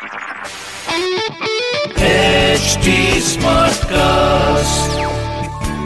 [0.00, 0.06] HD
[3.20, 4.94] Smartcast.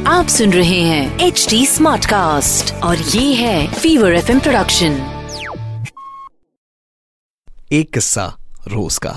[0.09, 4.93] आप सुन रहे हैं एच डी स्मार्ट कास्ट और ये है फीवर एफ़ प्रोडक्शन
[7.73, 8.27] एक किस्सा
[8.69, 9.13] रोज का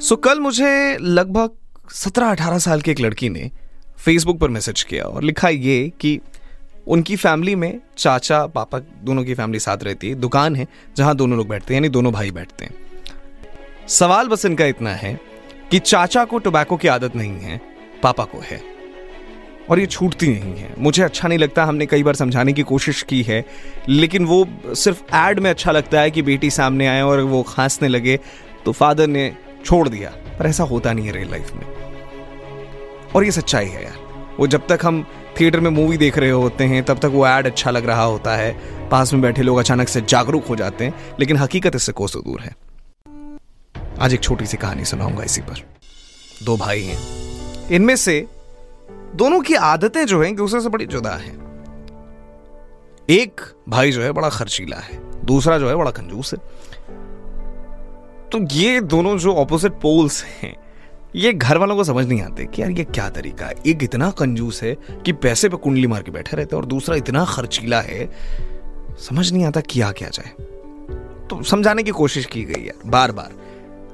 [0.00, 1.50] सो कल मुझे लगभग
[1.94, 3.50] सत्रह अठारह साल की एक लड़की ने
[4.04, 6.20] फेसबुक पर मैसेज किया और लिखा ये कि
[6.86, 11.38] उनकी फैमिली में चाचा, पापा दोनों की फैमिली साथ रहती है, दुकान है जहाँ दोनों
[11.38, 12.74] लोग बैठते हैं, यानी दोनों भाई बैठते हैं।
[13.88, 15.20] सवाल बस इनका इतना है
[15.70, 17.60] कि चाचा को टोबैको की आदत नहीं है,
[18.02, 18.60] पापा को है।
[19.70, 23.02] और ये छूटती नहीं है। मुझे अच्छा नहीं लगता, हमने कई बार समझाने की कोशिश
[23.02, 23.44] की है,
[23.88, 27.88] लेकिन वो सिर्फ़ एड में अच्छा लगता है कि बेटी सामने आए और वो खांसने
[27.88, 28.18] लगे
[28.64, 29.32] तो फादर ने
[29.64, 31.89] छोड़ दिया। पर ऐसा होता नहीं है रियल लाइफ में।
[33.14, 35.06] और ये सच्चाई है यार। वो जब तक हम
[35.40, 38.36] थिएटर में मूवी देख रहे होते हैं, तब तक वो एड अच्छा लग रहा होता
[38.36, 42.22] है। पास में बैठे लोग अचानक से जागरूक हो जाते हैं, लेकिन हकीकत इससे कोसों
[42.22, 42.56] दूर है।
[44.00, 45.68] आज एक छोटी सी कहानी सुनाऊँगा इसी पर।
[46.42, 46.98] दो भाई हैं।
[47.68, 48.26] इनमें से
[49.14, 51.50] दोनों की आदतें जो हैं दूसरे से बड़ी जुदा हैं।
[53.10, 56.40] एक भाई जो है, बड़ा खर्चीला है। दूसरा जो है, बड़ा कंजूस है।
[58.28, 60.69] तो ये दोनों जो ऑपोजिट पोल्स हैं
[61.16, 64.10] ये घर वालों को समझ नहीं आते कि यार ये क्या तरीका है। एक इतना
[64.10, 68.10] कंजूस है कि पैसे पे कुंडली मार के बैठे रहते और दूसरा इतना खर्चीला है
[68.98, 70.30] समझ नहीं आता किया क्या जाए।
[71.28, 73.30] तो समझाने की कोशिश की गई यार बार बार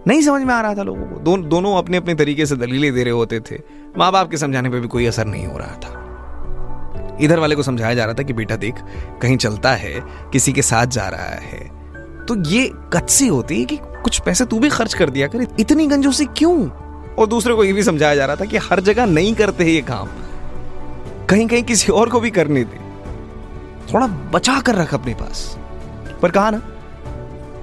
[0.07, 2.95] नहीं समझ में आ रहा था लोगों को। दो, दोनों अपने अपने तरीके से दलीलें
[2.95, 3.57] दे रहे होते थे।
[3.99, 7.63] माँ बाप के समझाने पर भी कोई असर नहीं हो रहा था। इधर वाले को
[7.63, 8.75] समझाया जा रहा था कि बेटा देख
[9.23, 11.61] कहीं चलता है किसी के साथ जा रहा है।
[12.27, 15.89] तो ये कच्ची होती है कि कुछ पैसे तू भी खर्च कर दिया कर इतनी
[15.89, 16.86] कंजूसी क्यों?
[17.19, 19.83] और दूसरे को ये भी समझाया जा रहा था कि हर जगह नहीं करते ये
[19.83, 20.09] काम।
[21.27, 22.87] कहीं कहीं किसी और को भी करने दे।
[23.95, 25.59] थोड़ा बचा कर रख अपने पास।
[26.23, 26.59] पर कहा ना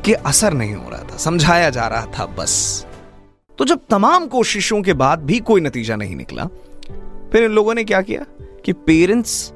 [0.06, 2.86] कि असर नहीं हो रहा था, समझाया जा रहा था बस।
[3.58, 6.46] तो जब तमाम कोशिशों के बाद भी कोई नतीजा नहीं निकला,
[7.32, 8.26] फिर इन लोगों ने क्या किया
[8.66, 9.54] कि पेरेंट्स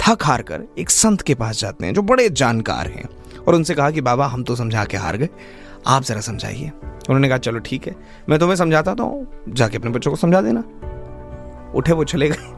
[0.00, 3.08] थक हार कर एक संत के पास जाते हैं, जो बड़े जानकार हैं।
[3.48, 5.28] और उनसे कहा कि, बाबा, हम तो समझा के हार गए।
[5.86, 6.72] आप जरा समझाइए।
[7.08, 7.94] उन्होंने कहा, चलो ठीक है,
[8.28, 10.60] मैं तुम्हें समझाता तो जाके अपने बच्चों को समझा देना।
[11.74, 12.54] उठे वो चले गए।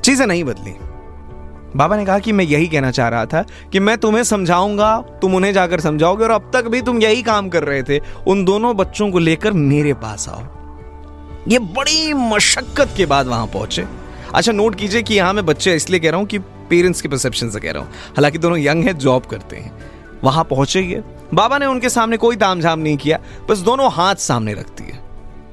[0.00, 0.74] चीज़ें नहीं बदली।
[1.76, 5.34] बाबा ने कहा कि मैं यही कहना चाह रहा था कि मैं तुम्हें समझाऊँगा, तुम
[5.34, 8.76] उन्हें जाकर समझाओगे, और अब तक भी तुम यही काम कर रहे थे। उन दोनों
[8.76, 10.42] बच्चों को लेकर मेरे पास आओ।
[11.48, 13.86] ये बड़ी मशक्कत के बाद वहाँ पहुँचे।
[14.34, 17.50] अच्छा नोट कीजिए कि यहाँ मैं बच्चे इसलिए कह रहा हूँ कि पेरेंट्स के परसेप्शन
[17.50, 19.93] से कह रहा हूँ। हालाँकि दोनों यंग है, जॉब करते हैं।
[20.24, 21.02] वहाँ पहुँचे ये
[21.34, 23.18] बाबा ने उनके सामने कोई तामझाम नहीं किया,
[23.48, 24.98] बस दोनों हाथ सामने रख दिए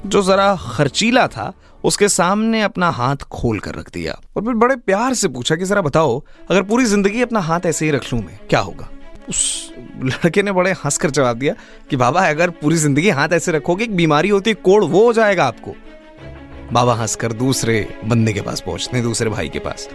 [0.06, 1.52] जो जरा खर्चीला था,
[1.84, 5.64] उसके सामने अपना हाथ खोल कर रख दिया और फिर बड़े प्यार से पूछा कि
[5.64, 8.88] जरा बताओ, अगर पूरी ज़िंदगी अपना हाथ ऐसे ही रख लूँ मैं, क्या होगा?
[9.28, 9.72] उस
[10.04, 11.54] लड़के ने बड़े हंसकर जवाब दिया
[11.90, 15.12] कि बाबा, अगर पूरी ज़िंदगी हाथ ऐसे रखोगे, एक बीमारी होती है कोड़ वो हो
[15.12, 15.74] जाएगा आपको।
[16.72, 19.88] बाबा हंसकर दूसरे बंदे के पास पहुँचते दूसरे भाई के पास।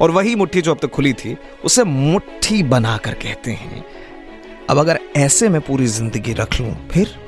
[0.00, 3.84] और वही मुट्ठी जो अब तक खुली थी, उसे मुट्ठी बनाकर कहते हैं
[4.70, 7.20] अब अगर ऐसे में पूरी ज़िंदगी रख लूँ, फिर?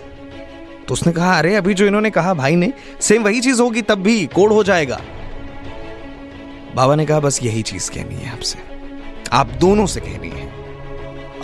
[0.88, 3.94] तो उसने कहा, अरे, अभी जो इन्होंने कहा भाई ने सेम वही चीज़ होगी, तब
[3.94, 5.00] भी कोड हो जाएगा.
[6.74, 8.58] बाबा ने कहा, बस यही चीज़ कहनी है आपसे।
[9.32, 10.52] आप दोनों से कहनी है।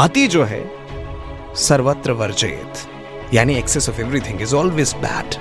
[0.00, 0.70] अति जो है,
[1.54, 2.72] सर्वत्र वर्जयत।
[3.34, 5.34] यानी excess of everything is always bad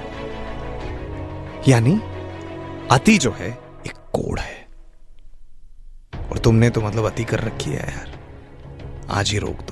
[1.68, 2.02] यानी,
[2.92, 3.50] अति जो है,
[3.86, 4.68] एक कोड है।
[6.32, 8.20] और तुमने तो मतलब अति कर रखी है यार।
[9.12, 9.71] आज ही रोक दो।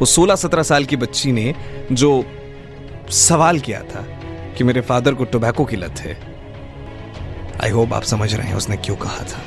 [0.00, 1.54] वो सोलह सत्रह साल की बच्ची ने
[1.92, 2.24] जो
[3.10, 4.02] सवाल किया था
[4.58, 6.36] कि मेरे फादर को टोबैको की लत है
[7.64, 9.42] आई होप आप समझ रहे हैं उसने क्यों कहा था।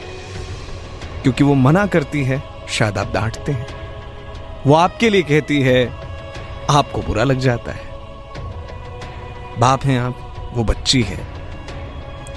[1.21, 3.67] क्योंकि वो मना करती है, शायद आप डांटते हैं।
[4.67, 5.87] वो आपके लिए कहती है,
[6.69, 7.81] आपको बुरा लग जाता है।
[9.59, 11.27] बाप हैं आप, वो बच्ची है।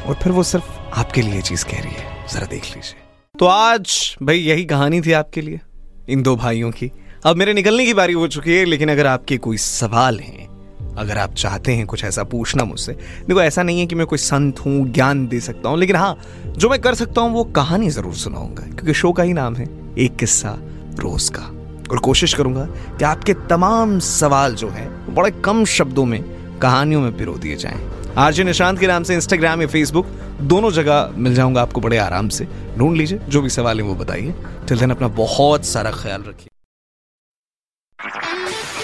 [0.06, 3.02] और फिर वो सिर्फ़ आपके लिए चीज़ कह रही है। जरा देख लीजिए।
[3.38, 5.60] तो आज, भाई, यही कहानी थी आपके लिए,
[6.08, 6.92] इन दो भाइयों की।
[7.26, 10.48] अब मेरे निकलने की बारी हो चुकी है, लेकिन अगर आपके कोई सवाल हैं,
[10.94, 12.92] अगर आप चाहते हैं कुछ ऐसा पूछना मुझसे,
[13.28, 16.19] देखो, ऐसा नहीं है कि मैं कोई संत हूँ, ज्ञान दे सकता हूँ, लेकिन हाँ
[16.56, 19.69] जो मैं कर सकता हूँ, वो कहानी ज़रूर सुनाऊँगा, क्योंकि शो का ही नाम है,
[19.98, 20.56] एक किस्सा
[20.98, 21.42] रोज का।
[21.90, 22.64] और कोशिश करूँगा
[22.98, 26.22] कि आपके तमाम सवाल जो है, बड़े कम शब्दों में,
[26.58, 27.80] कहानियों में पिरो दिए जाएँ।
[28.19, 30.06] आरजे निशांत के नाम से इंस्टाग्राम या फेसबुक
[30.40, 32.48] दोनों जगह मिल जाऊँगा आपको बड़े आराम से।
[32.78, 34.34] ढूंढ लीजिए, जो भी सवाल है वो बताइए।
[34.69, 36.48] टिल देन अपना बहुत सारा ख्याल रखिए।